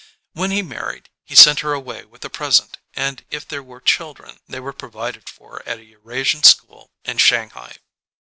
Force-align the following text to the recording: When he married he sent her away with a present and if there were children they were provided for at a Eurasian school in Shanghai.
When 0.33 0.49
he 0.49 0.63
married 0.63 1.11
he 1.25 1.35
sent 1.35 1.59
her 1.59 1.73
away 1.73 2.05
with 2.05 2.25
a 2.25 2.29
present 2.31 2.79
and 2.95 3.23
if 3.29 3.47
there 3.47 3.61
were 3.61 3.79
children 3.79 4.39
they 4.47 4.59
were 4.59 4.73
provided 4.73 5.29
for 5.29 5.61
at 5.67 5.77
a 5.77 5.83
Eurasian 5.85 6.41
school 6.41 6.89
in 7.05 7.19
Shanghai. 7.19 7.75